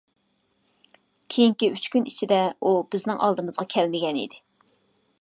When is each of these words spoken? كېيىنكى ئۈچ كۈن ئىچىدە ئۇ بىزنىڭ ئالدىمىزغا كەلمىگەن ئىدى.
كېيىنكى 1.35 1.69
ئۈچ 1.75 1.85
كۈن 1.97 2.09
ئىچىدە 2.13 2.41
ئۇ 2.57 2.75
بىزنىڭ 2.95 3.23
ئالدىمىزغا 3.27 3.71
كەلمىگەن 3.75 4.23
ئىدى. 4.25 4.45